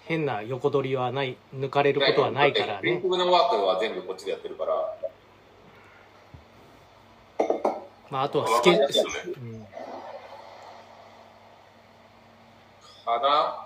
[0.05, 2.81] 変な横取りはない抜かれることはないからね。
[2.83, 4.95] リンクのワークは全部こっちでやってるから。
[8.09, 9.13] まああとはスケわかりやすいよね。
[9.25, 9.65] うん。
[13.05, 13.62] かな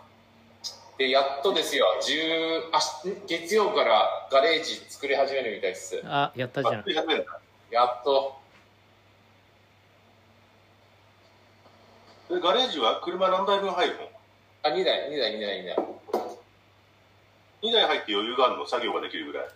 [0.98, 1.86] でやっとですよ。
[2.02, 2.80] 10あ
[3.28, 6.02] 月曜からガレージ作り始めるみたいです。
[6.04, 6.82] あやったじゃん。
[6.82, 7.40] 100円だ。
[7.70, 8.36] やっと。
[12.30, 14.02] でガレージは車何台分入るの？
[14.64, 15.76] あ2台2台2台2台
[17.62, 19.48] ?2 台入って余裕があるの作業ができるぐらい。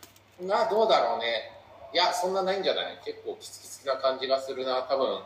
[0.45, 1.51] などうだろうね。
[1.91, 2.99] いやそんなないんじゃない？
[3.03, 5.23] 結構キツキツな感じがするな多分。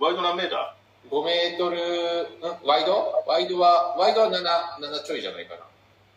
[0.00, 0.74] ワイド何メータ
[1.10, 3.24] 5メートルんワイド？
[3.26, 4.32] ワイドはワイドは 7,
[4.80, 5.60] 7ちょいじゃないかな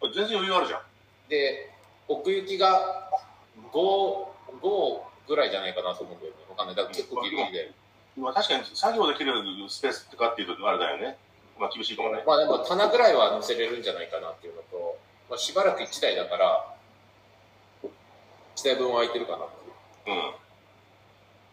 [0.08, 0.82] ー全然余裕あるじゃん。
[1.30, 1.71] で
[2.08, 3.10] 奥行きが
[3.73, 7.71] 55ぐらいじゃないかなと思うんだよねわかんないだから結構ギリギリで
[8.17, 9.32] まあ、確かに作業できる
[9.69, 11.17] スペースとかっていうとあれだよね。
[11.60, 12.23] まあ厳しいかもね。
[12.26, 14.97] まあでも棚ぐらいは乗せれるんじゃないかなっていうのと、
[15.30, 16.73] まあ、しばらく1台だから
[18.56, 19.50] 1台分は空いてるかなっ
[20.04, 20.34] ていううん。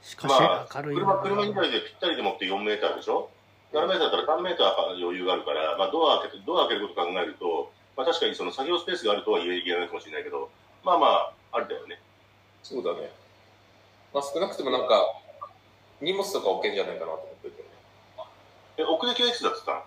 [0.05, 3.31] しかしまあ、明るいな車、車2台でぴったりでもって4メーターでしょ
[3.73, 10.51] ?7 メーターだったら3メーター余裕があるから、まあドア開けて、ドア開けることを考えると、まあ確かにその作業スペースがあるとは言え言えないかもしれないけど、
[10.85, 11.99] まあまあ、あれだよね。
[12.63, 13.11] そうだね。
[14.13, 15.01] まあ少なくともなんか
[16.01, 17.75] 荷物とか置けるんじゃないかなと思ってるけどね
[18.79, 19.73] え、奥行きはいつだってた？
[19.73, 19.83] の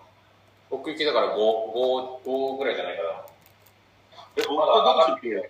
[0.70, 3.08] 奥行きだから 5, 5, 5ぐらいじゃないかな。
[4.36, 5.48] え、奥だとすると、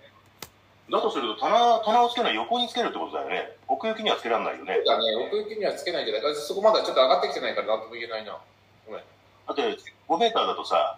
[0.91, 3.55] だとすると棚、棚をつけない横につけるってことだよね。
[3.67, 4.75] 奥行きにはつけられないよね。
[4.75, 4.85] そう。
[4.85, 5.15] だね。
[5.15, 6.33] 奥行きにはつけないんじゃない。
[6.33, 8.37] かそこまだちょっと上がってきてないから何とも言えないな。
[8.85, 9.01] ごめん。
[9.01, 9.61] だって、
[10.07, 10.97] 5メーターだとさ、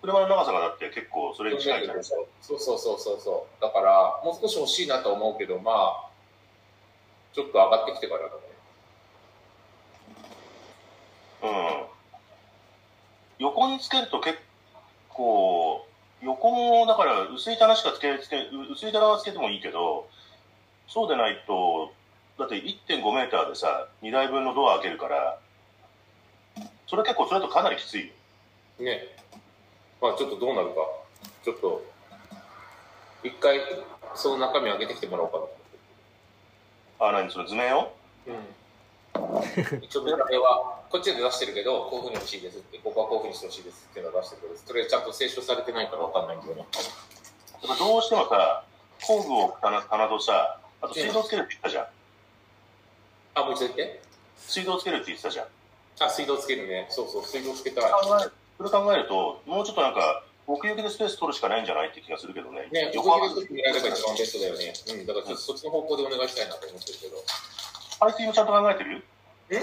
[0.00, 3.62] 車の長さがだって結構それに近いじゃないそうそうそうそうそう。
[3.62, 6.08] だからもう少し欲しいなと思うけどまあ
[7.34, 8.32] ちょっと上がってきてからだね。
[11.42, 11.46] う
[11.84, 11.86] ん。
[13.38, 14.38] 横につけると結
[15.08, 15.86] 構、
[16.22, 20.08] 横も、だから薄い棚しかつけ、つけ、薄い棚はつけてもいいけど、
[20.88, 21.92] そうでないと、
[22.38, 25.38] だって1.5メーターでさ、2台分のドア開けるから、
[26.86, 28.12] それ結構、それだとかなりきついよ。
[28.80, 29.16] ね。
[30.00, 30.74] まあちょっとどうなるか。
[31.44, 31.84] ちょっと
[33.24, 33.60] 一回
[34.14, 35.44] その中身上げてきてもらおうかな。
[35.44, 37.30] とあ、何？
[37.30, 37.92] その図面を？
[38.26, 46.64] うん、一応見た目はこっちで出してるけどこういうふうに欲しいですってここはこういうふうにしてほしいですっていうのを出してるけどそれちゃんと清書されてないから分かんないんだよね。
[47.60, 48.64] どうしてもさ、
[49.02, 51.86] 工具を棚棚とさ、あと水道つけるって言ったじゃん。
[53.34, 54.00] あもう一度言って？
[54.38, 55.46] 水道つけるって言ってたじゃん。
[56.00, 56.86] あ水道つけるね。
[56.88, 57.90] そうそう水道つけたい。
[57.90, 62.68] 考えそれ考えると、もうちょっとなんか、奥行きでスペース取るしかないんじゃないって気がするけどね。
[62.72, 64.72] ね横横切り取らえれば一番ベストだよね。
[64.72, 67.16] うんだからちょっとそっちの方向でお願いしたいなと思ってるけど。
[68.00, 69.04] 排水もちゃんと考えてる？
[69.50, 69.62] え？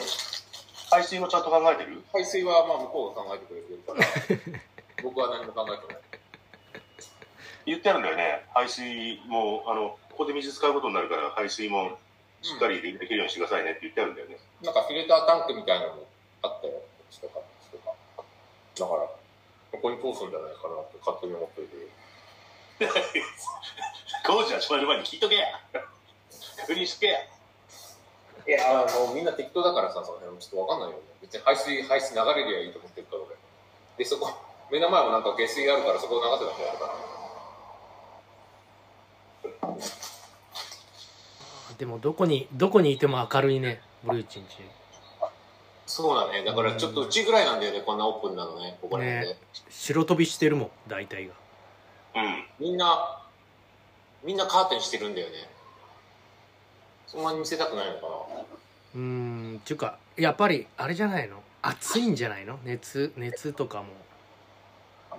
[0.90, 2.04] 排水もちゃんと考えてる？
[2.14, 4.62] 排水はまあ向こうが考えてくれてるから
[5.04, 6.04] 僕は何も考えてない
[7.66, 8.46] 言ってあるんだよね。
[8.54, 11.98] 排水も、あの、ここで水使うことになるから、排水も
[12.44, 14.38] しっかりできるようにしてくださいねって言ってあるんだよね。
[14.62, 16.08] なんかフィルタータンクみたいなのも
[16.44, 17.92] あったよ、こっちとか、こっちとか。
[18.78, 19.18] だから、こ
[19.82, 21.68] こに通すんじゃないかなって勝手に思ってる
[22.78, 22.94] けど。
[24.38, 25.60] 工事始まる前に聞いとけや
[26.58, 27.20] 確認しとけや
[28.48, 31.04] いや、もうみんな適当だからさ、その辺ちょっとわかんないよね。
[31.22, 33.36] 別に排水、排水流れりゃいいと思ってるから俺。
[33.98, 34.30] で、そこ、
[34.72, 36.94] 目の前もなんか下水あるからそこを流せばいいんじゃないかな。
[41.78, 44.60] でもどこにどこにいても明るいねブルーチンチ
[45.86, 46.44] そうだね。
[46.44, 49.34] だからちょっとうちぐらいなんだよね、こんなオープンなのね、ここら辺で。
[49.34, 51.34] ね白飛びしてるもん大体が
[52.16, 52.48] うん。
[52.60, 53.22] みんな、
[54.24, 55.48] みんなカーテンしてるんだよね。
[57.08, 58.08] そんなに見せたくないのかな。
[58.96, 61.42] うーんちゅうかやっぱりあれじゃないの？
[61.62, 62.60] 暑いんじゃないの？
[62.64, 63.88] 熱熱とかも。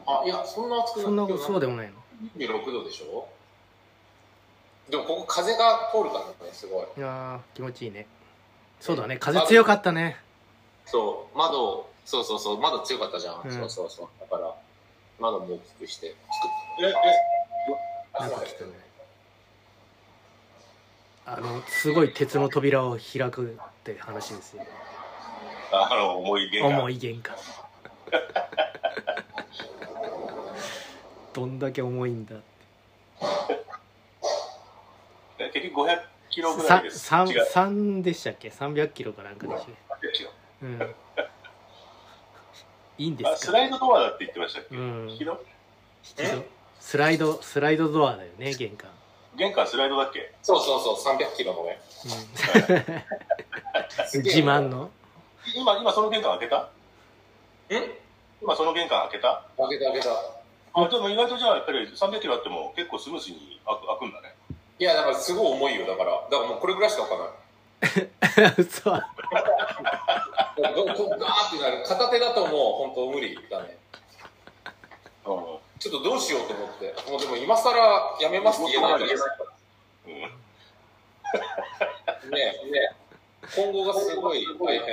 [0.07, 1.05] あ、いや、そんな暑くない。
[1.05, 1.95] そんなそうでもないの
[2.37, 3.29] ？26度でしょ？
[4.91, 6.87] でもここ風が通るからね、すごい。
[6.97, 8.07] いやー気持ちいいね。
[8.79, 10.17] そうだね風強かったね。
[10.85, 13.43] そう、窓、そうそうそう、窓強かったじゃん。
[13.45, 13.53] うん。
[13.53, 14.09] そうそうそう。
[14.21, 14.55] だから、
[15.19, 16.07] 窓も大きくして。
[16.09, 16.13] え、
[16.85, 16.93] え、
[18.21, 18.71] なんか来たね
[21.29, 24.65] あのすごい鉄の扉を開くって話ですよ。
[25.73, 26.71] あの、重い玄関。
[26.79, 27.35] 重い玄関
[31.35, 32.37] どんだけ重いんだ
[35.39, 36.99] え結局500キロぐらさいです。
[37.01, 37.45] 三違う。
[37.47, 39.75] 三でしたっけ？300キロかなんかでしたう
[40.13, 40.67] け？
[40.67, 40.95] うん。
[42.99, 43.53] いいんであ、すか？
[43.53, 45.19] スライドドアだって言ってましたっけ、うん。
[46.81, 48.91] スライドスライドドアだよね玄関、
[49.37, 50.33] 玄関スライドだっけ？
[50.43, 51.81] そうそうそう、300キロのね。
[54.15, 54.91] うん、自慢の？
[55.55, 56.63] 今、今その玄関開けた？
[56.63, 56.69] ん
[58.43, 59.45] 今その玄関開けた？
[59.59, 60.15] 開けた開けた。
[60.75, 64.35] あ、でも意外とじゃあやっぱり300キロあっても結構スムーズに開く開くんだね。
[64.79, 66.13] いや、だからすごい重いよ、だから。
[66.13, 67.31] だからもうこれぐらいしか開かな
[68.51, 68.55] い。
[68.59, 69.05] 嘘 ガーっ
[71.51, 71.83] てなる。
[71.87, 72.51] 片手だともう
[72.89, 73.77] 本当無理だね。
[75.27, 75.59] うん。
[75.79, 76.95] ちょっとどうしようと思って。
[77.11, 77.77] もうでも今更
[78.21, 79.31] やめますって言えないじゃないですか。
[80.07, 80.13] うん
[82.31, 82.97] ねえ、ねえ。
[83.55, 84.87] 今後がすごい大変。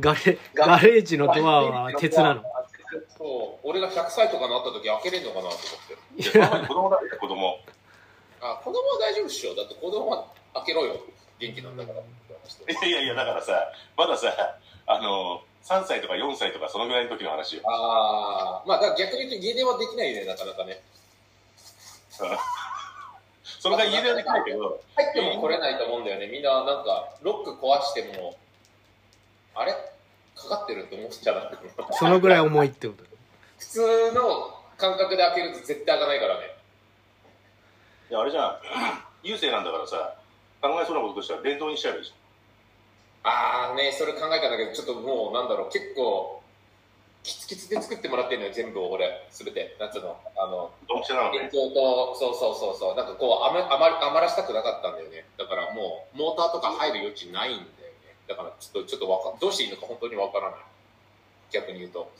[0.00, 2.42] ガレガレージのドアは鉄なの
[3.16, 3.66] そう。
[3.68, 6.66] 俺が100歳とかなった時開けれんのかなと思って。
[6.66, 7.58] 子供だって子供。
[8.40, 9.54] あ、子供は大丈夫っしょ。
[9.54, 10.96] だって子供は開けろよ。
[11.38, 12.00] 元気なんだから。
[12.00, 12.02] い
[12.82, 14.32] やいやいや、だからさ、まださ、
[14.86, 17.62] あの、3歳とか4歳とかそのぐらいの時の話よ。
[17.66, 20.80] ああ、まあだから逆に言うと家電はできないね、なかなかね。
[23.60, 26.26] それが家ではできないけど、入っても来れないと思うんだよね。
[26.28, 28.36] みんななんか、ロック壊しても、
[29.54, 29.72] あれ？
[30.36, 31.58] かかってるって思っちゃう。
[31.92, 33.02] そのぐらい重いってこと
[33.58, 36.56] 普通の感覚で開けると絶対開かないからね。
[38.10, 38.58] いや、あれじゃん、
[39.24, 40.14] 優勢なんだからさ、
[40.62, 42.14] 考えそうなこととしては電動にしちゃうでしょ。
[43.28, 46.42] ああね、それ考えたんだけど、ちょっともうなんだろう、結構、
[47.22, 49.76] キツキツで作ってもらってるのよ、全部俺、すべて。
[49.78, 51.34] なんつうの、あの、ドンピシャなの
[52.14, 55.26] そうそうそうそう、なんかこう余、余余らしたくなかったんだよね。
[55.36, 58.16] だからもう、モーターとか入る余地ないんだよね。
[58.28, 60.60] だからちょっと、ちょっとわか、どうしていいのか本当にわからない。
[61.50, 62.10] 逆に言うと。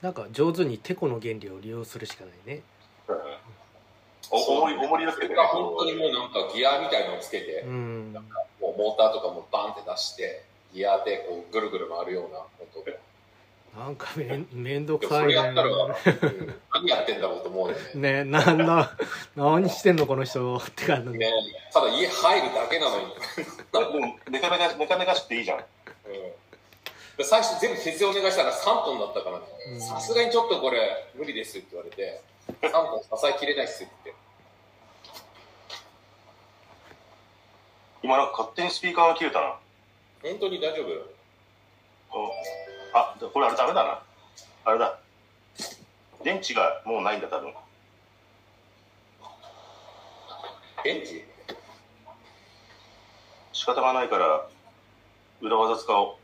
[0.00, 2.62] なんか上手にテコの原理を利用するしかないね
[3.08, 3.16] うん
[4.30, 5.40] お重りだけでね。
[5.42, 12.98] 本当にもうなんかギアみたいのをつけて、うんもうモーターとかもバンって出して、ギアでこうぐるぐる回るような音で。
[13.76, 18.22] なんかめんめんどくそれさいやったら、ねうん何やってんだろうと思うよね。
[18.22, 18.96] ねなんだ
[19.36, 21.30] 何してんのこの人って感じね、
[21.72, 23.06] ただ家入るだけなのに。
[23.06, 25.58] でも、メカメカ、メカメカしっていいじゃん。
[25.58, 25.64] うん
[27.16, 32.20] で最初全部手製お願いしたら3トンだったからうんねさすがにちょっとこれ無理ですって言われて
[32.60, 34.20] 3トン支えきれないっすって言って
[38.06, 39.56] 今なんか勝手にスピーカーが切れたな。
[40.22, 40.84] 本当に大丈
[42.12, 42.16] 夫？
[42.16, 42.30] お
[42.94, 44.00] あ、これあれダメだな。
[44.64, 44.96] あれだ。
[46.22, 47.52] 電池がもうないんだ、多分。
[50.84, 51.26] 電池？
[53.52, 54.46] 仕方がないから、
[55.40, 56.16] 裏技使おう。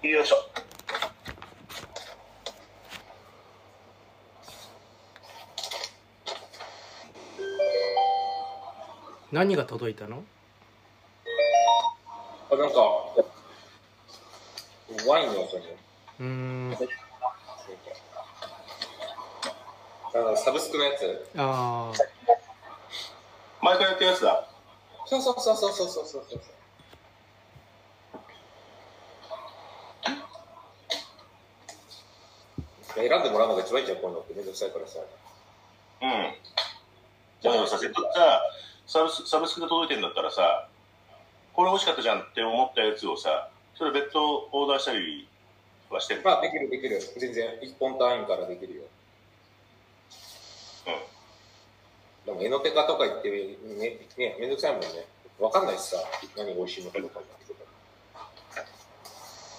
[0.00, 0.36] よいしょ。
[9.30, 10.24] 何が届いたの？
[12.50, 12.78] あなんか
[15.06, 15.76] ワインの音ね
[16.18, 16.74] うーん
[20.14, 21.26] あのサブスクのやつ。
[21.36, 21.92] あ
[23.60, 24.48] 前からやったやつだ。
[25.04, 26.24] そうそうそうそうそうそうそう。
[26.24, 26.42] そう
[32.94, 34.98] 選んでもらうのが一番いいじゃんこういうのってめんどくさいからさ。
[36.00, 36.08] うん。
[37.42, 38.40] だけどさ、せっかくさ、
[38.88, 40.66] サブスサブスクで届いてんだったらさ、
[41.52, 45.28] これ欲しかったじゃんって思ったやつをさ、それ別途オーダーしたり
[45.90, 46.22] はしてる。
[46.24, 46.98] まあできるできる。
[47.18, 48.82] 全然一本単位からできるよ。
[52.24, 54.88] でもエノテカとか言ってねねめんどくさいもんね。
[55.38, 55.96] わかんないしさ
[56.36, 57.20] 何美味しいのかとか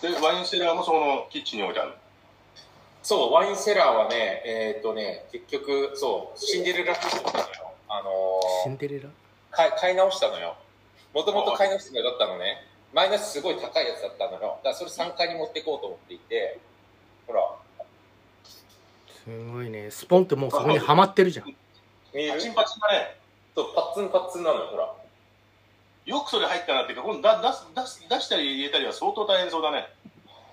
[0.02, 1.96] で、ワインセラーもそのキッチンに置いてあるの？
[3.04, 7.30] そう、ワインセラーはね、えっ、とね、結局、そう、シンデレラフィッシュ。
[7.92, 9.10] あのーシンデレラ？
[9.52, 10.56] 買い買い直したのよ。
[11.14, 12.66] もともと買い直したのだったのね。
[12.94, 14.40] マイナスすごい高いやつだったのよ。
[14.40, 16.60] だからそれ3階に持っていこうと思っていて、
[17.28, 17.42] ほら、
[19.08, 21.56] すごいねスポンってもうそこにはまってるじゃん見
[22.24, 22.34] える？
[22.34, 23.20] パチンパチンだね。
[23.56, 24.94] そう、パッツンパッツンなのよ、ほら。
[26.06, 27.42] よくそれ入ったなっていうか、今度だ
[27.76, 29.88] 出す出す出したり入れたりは相当大変そうだね。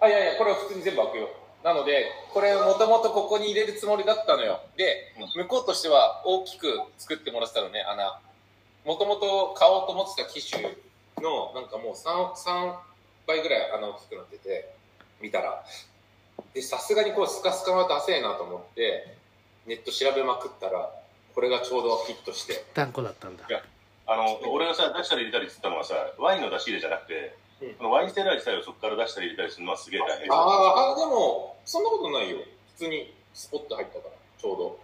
[0.01, 1.31] あ、いやいや、これは普通に全部開くよ。
[1.65, 4.61] なので、これもともとここに入れるつもりだったのよ。
[4.77, 8.21] で、向こうとしては大きく作ってもらってたのね、穴。
[8.87, 10.63] もともと買おうと思ってた機種
[11.21, 12.75] の、なんかもう 3, 3
[13.27, 14.73] 倍ぐらい穴大きくなってて、
[15.21, 15.65] 見たら。
[16.55, 19.17] で、さすがにこれスカスカはダセえなと思って、
[19.67, 20.89] ネット調べまくったら、
[21.35, 22.65] これがちょうどフィットして。
[22.75, 23.45] 断固だったんだ
[24.07, 32.37] あの、俺がさ、出したり入れたりって言ったのはさ、ワインの出し入れじゃなくて、うんこのワインセラー自体をそこから出したり入れたりするのはすげえ大変あーあ、でも、そんなことないよ。
[32.77, 34.79] 普通にスポット入ったから、ちょうど。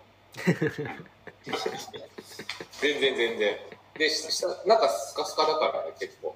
[2.81, 3.59] 全 然全然。
[3.99, 6.35] で、下、中スカスカだからね、結構。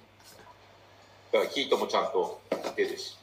[1.33, 2.41] だからヒートもちゃんと
[2.77, 3.17] 出るし。